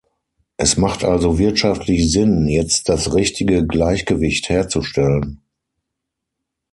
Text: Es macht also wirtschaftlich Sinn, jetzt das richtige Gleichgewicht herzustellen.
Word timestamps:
Es 0.57 0.77
macht 0.77 1.03
also 1.03 1.37
wirtschaftlich 1.37 2.11
Sinn, 2.11 2.47
jetzt 2.47 2.89
das 2.89 3.13
richtige 3.13 3.67
Gleichgewicht 3.67 4.49
herzustellen. 4.49 5.41